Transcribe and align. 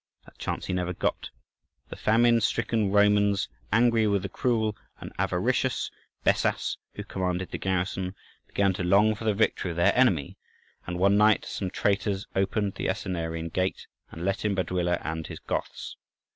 That 0.25 0.39
chance 0.39 0.65
he 0.65 0.73
never 0.73 0.93
got. 0.93 1.29
The 1.89 1.95
famine 1.95 2.41
stricken 2.41 2.89
Romans, 2.91 3.47
angry 3.71 4.07
with 4.07 4.23
the 4.23 4.29
cruel 4.29 4.75
and 4.99 5.11
avaricious 5.19 5.91
Bessas, 6.25 6.77
who 6.95 7.03
commanded 7.03 7.51
the 7.51 7.59
garrison, 7.59 8.15
began 8.47 8.73
to 8.73 8.83
long 8.83 9.13
for 9.13 9.25
the 9.25 9.35
victory 9.35 9.69
of 9.69 9.77
their 9.77 9.95
enemy; 9.95 10.39
and 10.87 10.97
one 10.97 11.17
night 11.17 11.45
some 11.45 11.69
traitors 11.69 12.25
opened 12.35 12.73
the 12.73 12.87
Asinarian 12.89 13.49
Gate, 13.49 13.85
and 14.09 14.25
let 14.25 14.43
in 14.43 14.55
Baduila 14.55 14.99
and 15.03 15.27
his 15.27 15.37
Goths. 15.37 15.95